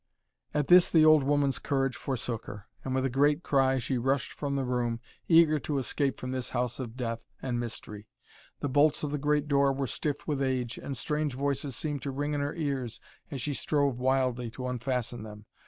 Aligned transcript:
At 0.51 0.65
this 0.67 0.89
the 0.89 1.05
old 1.05 1.21
woman's 1.21 1.59
courage 1.59 1.95
forsook 1.95 2.45
her, 2.47 2.65
and 2.83 2.95
with 2.95 3.05
a 3.05 3.07
great 3.11 3.43
cry 3.43 3.77
she 3.77 3.99
rushed 3.99 4.33
from 4.33 4.55
the 4.55 4.65
room, 4.65 4.99
eager 5.27 5.59
to 5.59 5.77
escape 5.77 6.19
from 6.19 6.31
this 6.31 6.49
house 6.49 6.79
of 6.79 6.97
death 6.97 7.23
and 7.39 7.59
mystery. 7.59 8.07
The 8.61 8.69
bolts 8.69 9.03
of 9.03 9.11
the 9.11 9.19
great 9.19 9.47
door 9.47 9.71
were 9.71 9.85
stiff 9.85 10.25
with 10.27 10.41
age, 10.41 10.79
and 10.79 10.97
strange 10.97 11.35
voices 11.35 11.75
seemed 11.75 12.01
to 12.01 12.09
ring 12.09 12.33
in 12.33 12.41
her 12.41 12.55
ears 12.55 12.99
as 13.29 13.43
she 13.43 13.53
strove 13.53 13.99
wildly 13.99 14.49
to 14.49 14.65
unfasten 14.67 15.21
them. 15.21 15.45